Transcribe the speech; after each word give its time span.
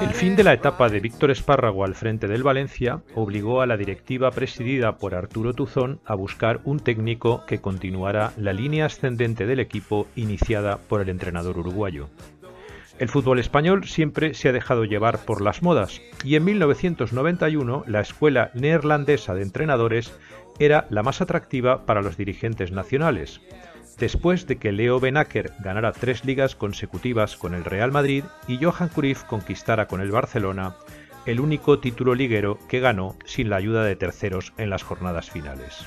El 0.00 0.14
fin 0.14 0.36
de 0.36 0.42
la 0.42 0.54
etapa 0.54 0.88
de 0.88 1.00
Víctor 1.00 1.30
Espárrago 1.30 1.84
al 1.84 1.94
frente 1.94 2.26
del 2.26 2.42
Valencia 2.42 3.02
obligó 3.14 3.60
a 3.60 3.66
la 3.66 3.76
directiva 3.76 4.30
presidida 4.30 4.96
por 4.96 5.14
Arturo 5.14 5.52
Tuzón 5.52 6.00
a 6.06 6.14
buscar 6.14 6.60
un 6.64 6.80
técnico 6.80 7.44
que 7.46 7.60
continuara 7.60 8.32
la 8.38 8.54
línea 8.54 8.86
ascendente 8.86 9.44
del 9.44 9.60
equipo 9.60 10.06
iniciada 10.16 10.78
por 10.78 11.02
el 11.02 11.10
entrenador 11.10 11.58
uruguayo. 11.58 12.08
El 12.98 13.10
fútbol 13.10 13.38
español 13.38 13.84
siempre 13.86 14.32
se 14.32 14.48
ha 14.48 14.52
dejado 14.52 14.86
llevar 14.86 15.26
por 15.26 15.42
las 15.42 15.62
modas 15.62 16.00
y 16.24 16.36
en 16.36 16.44
1991 16.44 17.84
la 17.86 18.00
escuela 18.00 18.50
neerlandesa 18.54 19.34
de 19.34 19.42
entrenadores 19.42 20.18
era 20.58 20.86
la 20.88 21.02
más 21.02 21.20
atractiva 21.20 21.84
para 21.84 22.00
los 22.00 22.16
dirigentes 22.16 22.72
nacionales, 22.72 23.42
después 23.98 24.46
de 24.46 24.56
que 24.56 24.72
Leo 24.72 25.00
Benacker 25.00 25.52
ganara 25.60 25.92
tres 25.92 26.24
ligas 26.24 26.54
consecutivas 26.54 27.36
con 27.36 27.54
el 27.54 27.64
Real 27.64 27.92
Madrid 27.92 28.24
y 28.46 28.62
Johan 28.62 28.88
Cruyff 28.88 29.24
conquistara 29.24 29.86
con 29.86 30.00
el 30.00 30.10
Barcelona 30.10 30.76
el 31.26 31.40
único 31.40 31.78
título 31.78 32.14
liguero 32.14 32.58
que 32.68 32.80
ganó 32.80 33.16
sin 33.26 33.50
la 33.50 33.56
ayuda 33.56 33.84
de 33.84 33.96
terceros 33.96 34.54
en 34.56 34.70
las 34.70 34.82
jornadas 34.82 35.30
finales. 35.30 35.86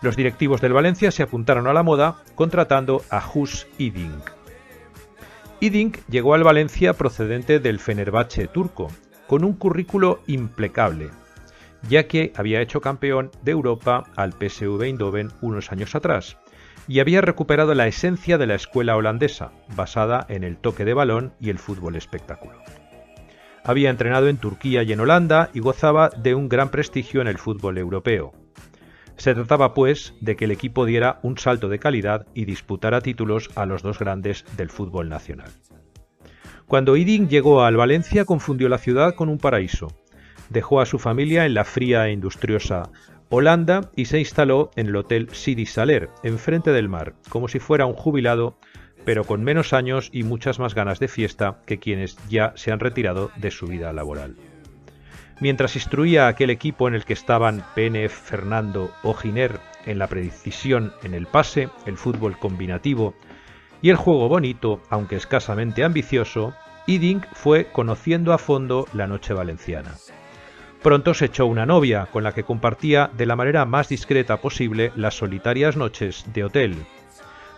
Los 0.00 0.16
directivos 0.16 0.60
del 0.60 0.72
Valencia 0.72 1.10
se 1.10 1.22
apuntaron 1.22 1.66
a 1.66 1.72
la 1.72 1.82
moda 1.82 2.22
contratando 2.34 3.02
a 3.10 3.26
Hus 3.26 3.66
Iding. 3.78 4.20
Iding 5.60 5.96
llegó 6.08 6.34
al 6.34 6.44
Valencia 6.44 6.92
procedente 6.92 7.58
del 7.58 7.80
Fenerbahce 7.80 8.46
turco, 8.46 8.88
con 9.26 9.44
un 9.44 9.54
currículo 9.54 10.20
impecable, 10.26 11.08
ya 11.88 12.06
que 12.06 12.32
había 12.36 12.60
hecho 12.60 12.80
campeón 12.80 13.30
de 13.42 13.52
Europa 13.52 14.04
al 14.14 14.32
PSV 14.32 14.82
Eindhoven 14.82 15.32
unos 15.40 15.72
años 15.72 15.94
atrás, 15.94 16.36
y 16.86 17.00
había 17.00 17.20
recuperado 17.20 17.74
la 17.74 17.86
esencia 17.86 18.38
de 18.38 18.46
la 18.46 18.54
escuela 18.54 18.96
holandesa, 18.96 19.52
basada 19.74 20.26
en 20.28 20.44
el 20.44 20.56
toque 20.56 20.84
de 20.84 20.94
balón 20.94 21.32
y 21.40 21.50
el 21.50 21.58
fútbol 21.58 21.96
espectáculo. 21.96 22.58
Había 23.64 23.90
entrenado 23.90 24.28
en 24.28 24.36
Turquía 24.36 24.82
y 24.82 24.92
en 24.92 25.00
Holanda 25.00 25.50
y 25.54 25.60
gozaba 25.60 26.10
de 26.10 26.34
un 26.34 26.48
gran 26.48 26.70
prestigio 26.70 27.22
en 27.22 27.28
el 27.28 27.38
fútbol 27.38 27.78
europeo. 27.78 28.32
Se 29.16 29.34
trataba, 29.34 29.72
pues, 29.72 30.14
de 30.20 30.36
que 30.36 30.44
el 30.44 30.50
equipo 30.50 30.84
diera 30.84 31.18
un 31.22 31.38
salto 31.38 31.68
de 31.68 31.78
calidad 31.78 32.26
y 32.34 32.44
disputara 32.44 33.00
títulos 33.00 33.48
a 33.54 33.64
los 33.64 33.82
dos 33.82 33.98
grandes 33.98 34.44
del 34.56 34.70
fútbol 34.70 35.08
nacional. 35.08 35.50
Cuando 36.66 36.96
Iding 36.96 37.28
llegó 37.28 37.62
al 37.62 37.76
Valencia 37.76 38.24
confundió 38.24 38.68
la 38.68 38.78
ciudad 38.78 39.14
con 39.14 39.28
un 39.28 39.38
paraíso. 39.38 39.88
Dejó 40.50 40.80
a 40.80 40.86
su 40.86 40.98
familia 40.98 41.46
en 41.46 41.54
la 41.54 41.64
fría 41.64 42.06
e 42.08 42.12
industriosa 42.12 42.90
Holanda 43.28 43.90
y 43.96 44.04
se 44.04 44.18
instaló 44.18 44.70
en 44.76 44.88
el 44.88 44.96
Hotel 44.96 45.28
Sidi 45.32 45.66
Saler, 45.66 46.10
enfrente 46.22 46.72
del 46.72 46.88
mar, 46.88 47.14
como 47.28 47.48
si 47.48 47.58
fuera 47.58 47.86
un 47.86 47.94
jubilado, 47.94 48.56
pero 49.04 49.24
con 49.24 49.42
menos 49.42 49.72
años 49.72 50.08
y 50.12 50.22
muchas 50.22 50.58
más 50.58 50.74
ganas 50.74 51.00
de 51.00 51.08
fiesta 51.08 51.60
que 51.66 51.78
quienes 51.78 52.16
ya 52.28 52.52
se 52.56 52.72
han 52.72 52.80
retirado 52.80 53.30
de 53.36 53.50
su 53.50 53.66
vida 53.66 53.92
laboral. 53.92 54.36
Mientras 55.40 55.74
instruía 55.74 56.26
a 56.26 56.28
aquel 56.28 56.50
equipo 56.50 56.86
en 56.86 56.94
el 56.94 57.04
que 57.04 57.12
estaban 57.12 57.64
PNF, 57.74 58.12
Fernando 58.12 58.92
o 59.02 59.16
en 59.24 59.98
la 59.98 60.06
precisión 60.06 60.92
en 61.02 61.14
el 61.14 61.26
pase, 61.26 61.68
el 61.86 61.96
fútbol 61.96 62.38
combinativo 62.38 63.14
y 63.82 63.90
el 63.90 63.96
juego 63.96 64.28
bonito, 64.28 64.80
aunque 64.88 65.16
escasamente 65.16 65.84
ambicioso, 65.84 66.54
Iding 66.86 67.22
fue 67.32 67.66
conociendo 67.72 68.32
a 68.32 68.38
fondo 68.38 68.86
la 68.92 69.06
noche 69.06 69.34
valenciana. 69.34 69.94
Pronto 70.84 71.14
se 71.14 71.24
echó 71.24 71.46
una 71.46 71.64
novia 71.64 72.08
con 72.12 72.24
la 72.24 72.32
que 72.32 72.44
compartía 72.44 73.10
de 73.16 73.24
la 73.24 73.36
manera 73.36 73.64
más 73.64 73.88
discreta 73.88 74.42
posible 74.42 74.92
las 74.96 75.14
solitarias 75.14 75.78
noches 75.78 76.26
de 76.34 76.44
hotel. 76.44 76.76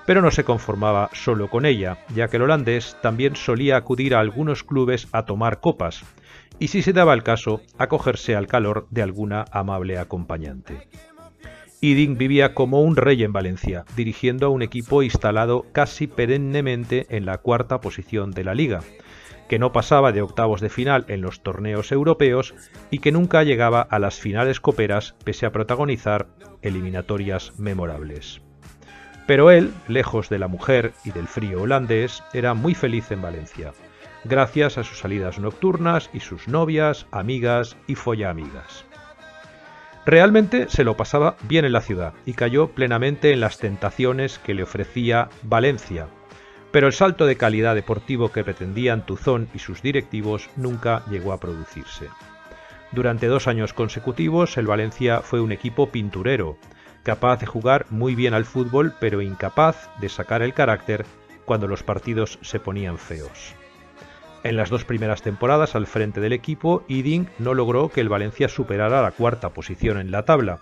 Pero 0.07 0.23
no 0.23 0.31
se 0.31 0.45
conformaba 0.45 1.11
solo 1.13 1.51
con 1.51 1.67
ella, 1.67 1.99
ya 2.15 2.29
que 2.29 2.37
el 2.37 2.45
holandés 2.45 2.97
también 3.03 3.35
solía 3.35 3.77
acudir 3.77 4.15
a 4.15 4.21
algunos 4.21 4.63
clubes 4.63 5.09
a 5.11 5.25
tomar 5.25 5.59
copas, 5.59 6.05
y 6.61 6.69
si 6.69 6.83
se 6.83 6.93
daba 6.93 7.15
el 7.15 7.25
caso, 7.25 7.63
acogerse 7.79 8.37
al 8.37 8.47
calor 8.47 8.87
de 8.91 9.03
alguna 9.03 9.45
amable 9.51 9.99
acompañante. 9.99 10.87
Iding 11.81 12.17
vivía 12.17 12.55
como 12.55 12.81
un 12.81 12.95
rey 12.95 13.25
en 13.25 13.33
Valencia, 13.33 13.85
dirigiendo 13.97 14.47
a 14.47 14.51
un 14.51 14.63
equipo 14.63 15.03
instalado 15.03 15.67
casi 15.73 16.07
perennemente 16.07 17.07
en 17.09 17.27
la 17.27 17.39
cuarta 17.39 17.81
posición 17.81 18.31
de 18.31 18.45
la 18.45 18.55
liga, 18.55 18.83
que 19.49 19.59
no 19.59 19.73
pasaba 19.73 20.13
de 20.13 20.23
octavos 20.23 20.61
de 20.61 20.69
final 20.69 21.05
en 21.09 21.21
los 21.21 21.43
torneos 21.43 21.93
europeos 21.93 22.55
y 22.91 22.99
que 22.99 23.13
nunca 23.13 23.43
llegaba 23.43 23.81
a 23.83 23.99
las 23.99 24.19
finales 24.19 24.61
coperas 24.61 25.15
pese 25.25 25.47
a 25.47 25.53
protagonizar 25.53 26.29
eliminatorias 26.63 27.59
memorables. 27.59 28.41
Pero 29.27 29.51
él, 29.51 29.73
lejos 29.89 30.29
de 30.29 30.39
la 30.39 30.49
mujer 30.49 30.93
y 31.05 31.11
del 31.11 31.27
frío 31.27 31.63
holandés, 31.63 32.23
era 32.33 32.55
muy 32.55 32.75
feliz 32.75 33.11
en 33.11 33.23
Valencia, 33.23 33.73
gracias 34.25 34.79
a 34.79 34.85
sus 34.85 34.99
salidas 34.99 35.39
nocturnas 35.39 36.11
y 36.13 36.21
sus 36.21 36.49
novias, 36.49 37.07
amigas 37.11 37.77
y 37.87 37.97
follamigas. 37.97 38.85
Realmente 40.05 40.69
se 40.69 40.85
lo 40.85 40.97
pasaba 40.97 41.37
bien 41.49 41.65
en 41.65 41.73
la 41.73 41.81
ciudad 41.81 42.15
y 42.25 42.35
cayó 42.35 42.69
plenamente 42.69 43.33
en 43.33 43.41
las 43.41 43.59
tentaciones 43.59 44.39
que 44.39 44.55
le 44.55 44.63
ofrecía 44.63 45.29
Valencia, 45.43 46.07
pero 46.77 46.89
el 46.89 46.93
salto 46.93 47.25
de 47.25 47.39
calidad 47.39 47.75
deportivo 47.75 48.31
que 48.31 48.45
pretendían 48.45 49.07
Tuzón 49.07 49.49
y 49.55 49.61
sus 49.61 49.81
directivos 49.81 50.51
nunca 50.57 51.07
llegó 51.09 51.33
a 51.33 51.41
producirse. 51.41 52.11
Durante 52.93 53.29
dos 53.29 53.49
años 53.49 53.73
consecutivos 53.73 54.59
el 54.59 54.67
Valencia 54.67 55.23
fue 55.23 55.41
un 55.41 55.53
equipo 55.53 55.89
pinturero, 55.89 56.59
capaz 57.03 57.39
de 57.39 57.47
jugar 57.47 57.87
muy 57.89 58.15
bien 58.15 58.35
al 58.35 58.45
fútbol 58.45 58.93
pero 59.01 59.23
incapaz 59.23 59.89
de 60.03 60.11
sacar 60.11 60.43
el 60.43 60.53
carácter 60.53 61.07
cuando 61.47 61.67
los 61.67 61.83
partidos 61.83 62.39
se 62.43 62.61
ponían 62.61 62.99
feos. 62.99 63.55
En 64.43 64.59
las 64.59 64.69
dos 64.69 64.85
primeras 64.85 65.23
temporadas 65.23 65.77
al 65.77 65.87
frente 65.87 66.21
del 66.21 66.35
equipo, 66.35 66.85
Iding 66.89 67.27
no 67.39 67.55
logró 67.55 67.89
que 67.89 68.03
el 68.03 68.11
Valencia 68.11 68.51
superara 68.51 69.01
la 69.01 69.13
cuarta 69.13 69.49
posición 69.49 69.99
en 69.99 70.11
la 70.11 70.27
tabla, 70.27 70.61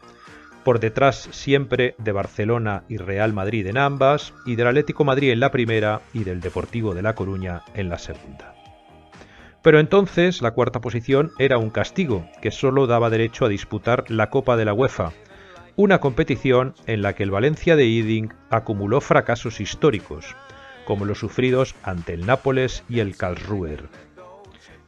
por 0.65 0.81
detrás 0.81 1.29
siempre 1.31 1.95
de 1.99 2.13
Barcelona 2.13 2.85
y 2.89 2.97
Real 2.97 3.33
Madrid 3.33 3.67
en 3.67 3.79
ambas, 3.79 4.33
y 4.47 4.57
del 4.57 4.69
Atlético 4.69 5.05
Madrid 5.05 5.31
en 5.31 5.41
la 5.41 5.51
primera 5.51 6.01
y 6.13 6.25
del 6.25 6.41
Deportivo 6.41 6.95
de 6.95 7.03
La 7.03 7.15
Coruña 7.15 7.63
en 7.75 7.89
la 7.89 7.99
segunda. 7.99 8.55
Pero 9.63 9.79
entonces 9.79 10.43
la 10.43 10.51
cuarta 10.51 10.81
posición 10.81 11.33
era 11.39 11.59
un 11.59 11.71
castigo 11.71 12.27
que 12.43 12.51
solo 12.51 12.87
daba 12.87 13.11
derecho 13.11 13.47
a 13.47 13.49
disputar 13.49 14.05
la 14.09 14.31
Copa 14.31 14.57
de 14.57 14.65
la 14.65 14.75
UEFA, 14.75 15.13
una 15.77 16.01
competición 16.01 16.75
en 16.87 17.03
la 17.03 17.15
que 17.15 17.23
el 17.23 17.31
Valencia 17.31 17.75
de 17.75 17.87
Iding 17.87 18.29
acumuló 18.51 19.01
fracasos 19.01 19.61
históricos, 19.61 20.37
como 20.85 21.05
los 21.05 21.19
sufridos 21.19 21.75
ante 21.83 22.15
el 22.15 22.27
Nápoles 22.27 22.85
y 22.89 23.01
el 23.01 23.17
Karlsruher. 23.17 23.89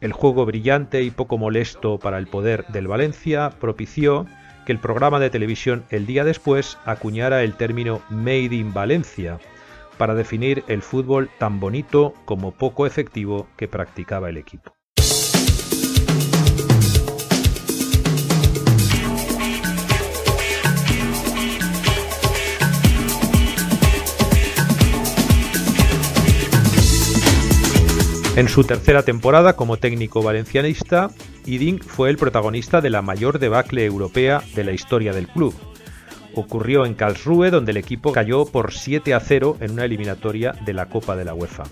El 0.01 0.13
juego 0.13 0.45
brillante 0.45 1.03
y 1.03 1.11
poco 1.11 1.39
molesto 1.39 1.99
para 1.99 2.19
el 2.19 2.27
poder 2.27 2.67
del 2.69 2.87
Valencia 2.87 3.51
propició 3.59 4.27
que 4.67 4.73
el 4.73 4.81
programa 4.81 5.21
de 5.21 5.31
televisión 5.31 5.85
el 5.91 6.07
día 6.07 6.25
después 6.25 6.77
acuñara 6.85 7.45
el 7.45 7.55
término 7.55 8.03
Made 8.11 8.55
in 8.57 8.75
Valencia 8.75 9.39
para 9.97 10.15
definir 10.15 10.65
el 10.67 10.83
fútbol 10.83 11.31
tan 11.39 11.61
bonito 11.61 12.13
como 12.25 12.51
poco 12.51 12.85
efectivo 12.85 13.47
que 13.57 13.69
practicaba 13.69 14.29
el 14.29 14.37
equipo. 14.37 14.73
En 28.37 28.49
su 28.49 28.65
tercera 28.65 29.03
temporada 29.03 29.55
como 29.55 29.79
técnico 29.79 30.23
valencianista, 30.23 31.09
Iding 31.47 31.79
fue 31.81 32.11
el 32.11 32.17
protagonista 32.17 32.81
de 32.81 32.91
la 32.91 33.03
mayor 33.03 33.39
debacle 33.39 33.85
europea 33.85 34.43
de 34.55 34.65
la 34.65 34.73
historia 34.73 35.13
del 35.13 35.29
club. 35.29 35.55
ocurrió 36.35 36.85
en 36.85 36.95
Karlsruhe, 36.95 37.51
donde 37.51 37.71
el 37.71 37.79
equipo 37.79 38.13
cayó 38.13 38.45
por 38.45 38.75
7 38.75 39.15
a 39.15 39.21
0 39.21 39.57
en 39.61 39.71
una 39.71 39.87
eliminatoria 39.87 40.53
de 40.67 40.75
la 40.75 40.87
Copa 40.87 41.17
de 41.17 41.25
la 41.25 41.33
UEFA. 41.33 41.65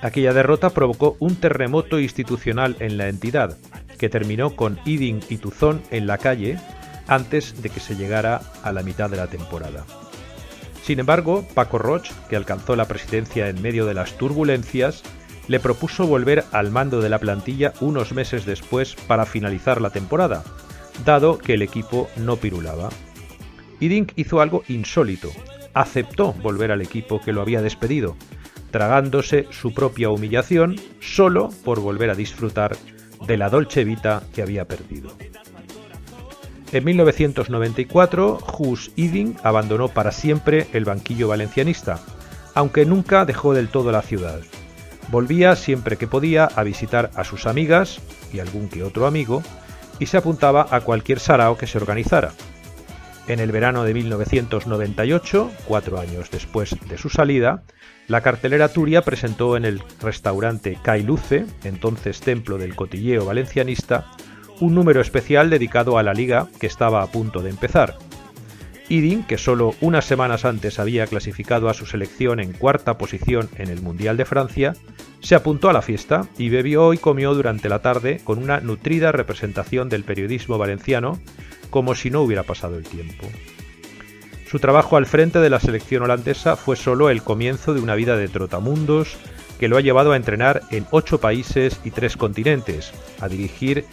Aquella 0.00 0.32
derrota 0.32 0.70
provocó 0.70 1.16
un 1.18 1.36
terremoto 1.36 2.00
institucional 2.00 2.76
en 2.78 2.96
la 2.96 3.08
entidad, 3.08 3.58
que 3.98 4.08
terminó 4.08 4.56
con 4.56 4.78
Iding 4.86 5.20
y 5.28 5.36
Tuzón 5.36 5.82
en 5.90 6.06
la 6.06 6.16
calle 6.16 6.58
antes 7.08 7.60
de 7.60 7.68
que 7.68 7.80
se 7.80 7.96
llegara 7.96 8.40
a 8.62 8.72
la 8.72 8.82
mitad 8.82 9.10
de 9.10 9.16
la 9.16 9.26
temporada. 9.26 9.84
Sin 10.82 11.00
embargo, 11.00 11.46
Paco 11.52 11.78
Roch, 11.78 12.08
que 12.30 12.36
alcanzó 12.36 12.74
la 12.74 12.88
presidencia 12.88 13.48
en 13.48 13.60
medio 13.60 13.84
de 13.84 13.94
las 13.94 14.16
turbulencias, 14.16 15.02
le 15.48 15.60
propuso 15.60 16.06
volver 16.06 16.44
al 16.52 16.70
mando 16.70 17.00
de 17.00 17.08
la 17.08 17.18
plantilla 17.18 17.72
unos 17.80 18.12
meses 18.12 18.46
después 18.46 18.94
para 18.94 19.26
finalizar 19.26 19.80
la 19.80 19.90
temporada, 19.90 20.44
dado 21.04 21.38
que 21.38 21.54
el 21.54 21.62
equipo 21.62 22.08
no 22.16 22.36
pirulaba. 22.36 22.90
Iding 23.80 24.12
hizo 24.16 24.40
algo 24.40 24.62
insólito, 24.68 25.30
aceptó 25.74 26.32
volver 26.34 26.70
al 26.70 26.82
equipo 26.82 27.20
que 27.20 27.32
lo 27.32 27.40
había 27.40 27.62
despedido, 27.62 28.16
tragándose 28.70 29.46
su 29.50 29.72
propia 29.72 30.10
humillación 30.10 30.76
solo 31.00 31.50
por 31.64 31.80
volver 31.80 32.10
a 32.10 32.14
disfrutar 32.14 32.76
de 33.26 33.36
la 33.36 33.48
Dolce 33.48 33.84
Vita 33.84 34.22
que 34.34 34.42
había 34.42 34.66
perdido. 34.66 35.10
En 36.70 36.84
1994, 36.84 38.38
Hus 38.58 38.90
Iding 38.94 39.36
abandonó 39.42 39.88
para 39.88 40.12
siempre 40.12 40.66
el 40.74 40.84
banquillo 40.84 41.28
valencianista, 41.28 41.98
aunque 42.54 42.84
nunca 42.84 43.24
dejó 43.24 43.54
del 43.54 43.68
todo 43.68 43.90
la 43.90 44.02
ciudad. 44.02 44.40
Volvía 45.10 45.56
siempre 45.56 45.96
que 45.96 46.06
podía 46.06 46.44
a 46.44 46.62
visitar 46.62 47.10
a 47.14 47.24
sus 47.24 47.46
amigas 47.46 48.00
y 48.32 48.40
algún 48.40 48.68
que 48.68 48.82
otro 48.82 49.06
amigo, 49.06 49.42
y 49.98 50.06
se 50.06 50.16
apuntaba 50.16 50.66
a 50.70 50.80
cualquier 50.82 51.18
sarao 51.18 51.56
que 51.56 51.66
se 51.66 51.78
organizara. 51.78 52.32
En 53.26 53.40
el 53.40 53.52
verano 53.52 53.84
de 53.84 53.94
1998, 53.94 55.50
cuatro 55.66 55.98
años 55.98 56.30
después 56.30 56.76
de 56.88 56.96
su 56.96 57.10
salida, 57.10 57.62
la 58.06 58.22
cartelera 58.22 58.68
Turia 58.68 59.02
presentó 59.02 59.56
en 59.56 59.66
el 59.66 59.82
restaurante 60.00 60.78
Cailuce, 60.82 61.44
entonces 61.64 62.20
templo 62.20 62.56
del 62.56 62.74
cotilleo 62.74 63.26
valencianista, 63.26 64.06
un 64.60 64.74
número 64.74 65.00
especial 65.02 65.50
dedicado 65.50 65.98
a 65.98 66.02
la 66.02 66.14
liga 66.14 66.48
que 66.58 66.66
estaba 66.66 67.02
a 67.02 67.06
punto 67.08 67.42
de 67.42 67.50
empezar. 67.50 67.98
Iding, 68.88 69.24
que 69.24 69.38
solo 69.38 69.74
unas 69.80 70.06
semanas 70.06 70.44
antes 70.44 70.78
había 70.78 71.06
clasificado 71.06 71.68
a 71.68 71.74
su 71.74 71.84
selección 71.84 72.40
en 72.40 72.52
cuarta 72.52 72.96
posición 72.96 73.48
en 73.56 73.68
el 73.68 73.82
Mundial 73.82 74.16
de 74.16 74.24
Francia, 74.24 74.74
se 75.20 75.34
apuntó 75.34 75.68
a 75.68 75.72
la 75.72 75.82
fiesta 75.82 76.26
y 76.38 76.48
bebió 76.48 76.94
y 76.94 76.98
comió 76.98 77.34
durante 77.34 77.68
la 77.68 77.80
tarde 77.80 78.20
con 78.24 78.38
una 78.42 78.60
nutrida 78.60 79.12
representación 79.12 79.88
del 79.88 80.04
periodismo 80.04 80.58
valenciano, 80.58 81.18
como 81.70 81.94
si 81.94 82.10
no 82.10 82.22
hubiera 82.22 82.44
pasado 82.44 82.78
el 82.78 82.84
tiempo. 82.84 83.26
Su 84.50 84.58
trabajo 84.58 84.96
al 84.96 85.04
frente 85.04 85.40
de 85.40 85.50
la 85.50 85.60
selección 85.60 86.02
holandesa 86.02 86.56
fue 86.56 86.76
solo 86.76 87.10
el 87.10 87.22
comienzo 87.22 87.74
de 87.74 87.82
una 87.82 87.94
vida 87.94 88.16
de 88.16 88.28
trotamundos 88.28 89.18
que 89.60 89.68
lo 89.68 89.76
ha 89.76 89.82
llevado 89.82 90.12
a 90.12 90.16
entrenar 90.16 90.62
en 90.70 90.86
ocho 90.90 91.20
países 91.20 91.80
y 91.84 91.90
tres 91.90 92.16
continentes, 92.16 92.92
a 93.20 93.28
dirigir 93.28 93.84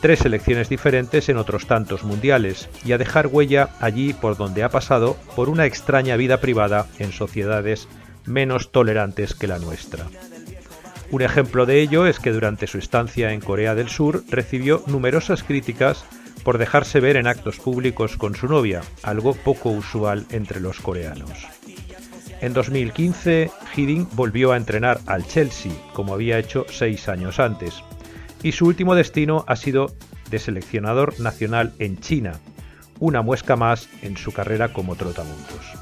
tres 0.00 0.20
selecciones 0.20 0.68
diferentes 0.68 1.28
en 1.28 1.36
otros 1.36 1.66
tantos 1.66 2.04
mundiales 2.04 2.68
y 2.84 2.92
a 2.92 2.98
dejar 2.98 3.26
huella 3.26 3.70
allí 3.80 4.12
por 4.12 4.36
donde 4.36 4.62
ha 4.62 4.68
pasado 4.68 5.16
por 5.34 5.48
una 5.48 5.66
extraña 5.66 6.16
vida 6.16 6.40
privada 6.40 6.86
en 6.98 7.12
sociedades 7.12 7.88
menos 8.24 8.70
tolerantes 8.70 9.34
que 9.34 9.46
la 9.46 9.58
nuestra. 9.58 10.06
Un 11.10 11.22
ejemplo 11.22 11.64
de 11.64 11.80
ello 11.80 12.06
es 12.06 12.20
que 12.20 12.32
durante 12.32 12.66
su 12.66 12.78
estancia 12.78 13.32
en 13.32 13.40
Corea 13.40 13.74
del 13.74 13.88
Sur 13.88 14.22
recibió 14.28 14.82
numerosas 14.86 15.42
críticas 15.42 16.04
por 16.44 16.58
dejarse 16.58 17.00
ver 17.00 17.16
en 17.16 17.26
actos 17.26 17.58
públicos 17.58 18.16
con 18.16 18.34
su 18.34 18.46
novia, 18.46 18.82
algo 19.02 19.34
poco 19.34 19.70
usual 19.70 20.26
entre 20.30 20.60
los 20.60 20.80
coreanos. 20.80 21.46
En 22.40 22.52
2015, 22.52 23.50
Hiding 23.74 24.08
volvió 24.12 24.52
a 24.52 24.56
entrenar 24.56 25.00
al 25.06 25.26
Chelsea, 25.26 25.72
como 25.92 26.14
había 26.14 26.38
hecho 26.38 26.66
seis 26.68 27.08
años 27.08 27.40
antes, 27.40 27.82
y 28.42 28.52
su 28.52 28.66
último 28.66 28.94
destino 28.94 29.44
ha 29.48 29.56
sido 29.56 29.94
de 30.30 30.38
seleccionador 30.38 31.18
nacional 31.20 31.72
en 31.78 31.98
China, 31.98 32.40
una 33.00 33.22
muesca 33.22 33.56
más 33.56 33.88
en 34.02 34.16
su 34.16 34.32
carrera 34.32 34.72
como 34.72 34.96
trotamundos. 34.96 35.74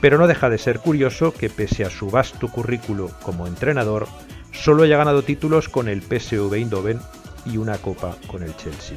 Pero 0.00 0.18
no 0.18 0.26
deja 0.26 0.48
de 0.48 0.58
ser 0.58 0.78
curioso 0.78 1.32
que 1.32 1.50
pese 1.50 1.84
a 1.84 1.90
su 1.90 2.10
vasto 2.10 2.48
currículo 2.48 3.10
como 3.22 3.46
entrenador, 3.46 4.06
solo 4.52 4.84
haya 4.84 4.96
ganado 4.96 5.22
títulos 5.22 5.68
con 5.68 5.88
el 5.88 6.02
PSV 6.02 6.54
Eindhoven 6.54 7.00
y 7.44 7.56
una 7.56 7.78
copa 7.78 8.16
con 8.28 8.42
el 8.42 8.56
Chelsea. 8.56 8.96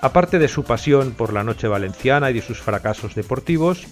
Aparte 0.00 0.38
de 0.38 0.48
su 0.48 0.64
pasión 0.64 1.12
por 1.12 1.32
la 1.32 1.44
noche 1.44 1.68
valenciana 1.68 2.30
y 2.30 2.34
de 2.34 2.42
sus 2.42 2.58
fracasos 2.58 3.14
deportivos, 3.14 3.86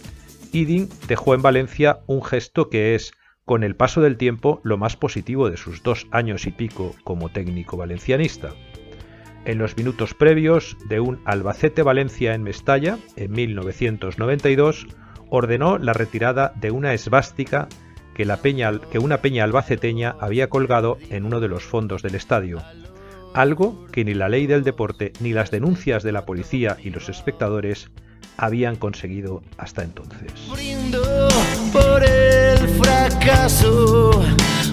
Iding 0.52 0.88
dejó 1.06 1.34
en 1.34 1.42
Valencia 1.42 2.00
un 2.06 2.22
gesto 2.24 2.68
que 2.68 2.96
es 2.96 3.12
con 3.50 3.64
el 3.64 3.74
paso 3.74 4.00
del 4.00 4.16
tiempo 4.16 4.60
lo 4.62 4.78
más 4.78 4.96
positivo 4.96 5.50
de 5.50 5.56
sus 5.56 5.82
dos 5.82 6.06
años 6.12 6.46
y 6.46 6.52
pico 6.52 6.94
como 7.02 7.30
técnico 7.30 7.76
valencianista. 7.76 8.50
En 9.44 9.58
los 9.58 9.76
minutos 9.76 10.14
previos 10.14 10.76
de 10.88 11.00
un 11.00 11.18
Albacete-Valencia 11.24 12.34
en 12.34 12.44
Mestalla, 12.44 12.96
en 13.16 13.32
1992, 13.32 14.86
ordenó 15.30 15.78
la 15.78 15.92
retirada 15.92 16.52
de 16.60 16.70
una 16.70 16.94
esvástica 16.94 17.66
que, 18.14 18.24
que 18.92 18.98
una 19.00 19.16
peña 19.16 19.42
albaceteña 19.42 20.14
había 20.20 20.48
colgado 20.48 20.98
en 21.10 21.24
uno 21.24 21.40
de 21.40 21.48
los 21.48 21.64
fondos 21.64 22.02
del 22.02 22.14
estadio, 22.14 22.62
algo 23.34 23.84
que 23.90 24.04
ni 24.04 24.14
la 24.14 24.28
ley 24.28 24.46
del 24.46 24.62
deporte 24.62 25.12
ni 25.18 25.32
las 25.32 25.50
denuncias 25.50 26.04
de 26.04 26.12
la 26.12 26.24
policía 26.24 26.76
y 26.80 26.90
los 26.90 27.08
espectadores 27.08 27.90
habían 28.36 28.76
conseguido 28.76 29.42
hasta 29.58 29.82
entonces. 29.82 30.32
Fracaso, 32.82 34.10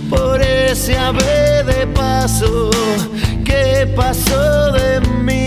por 0.09 0.41
ese 0.41 0.97
ave 0.97 1.63
de 1.63 1.87
paso 1.87 2.69
que 3.43 3.87
pasó 3.95 4.71
de 4.71 5.01
mí. 5.23 5.46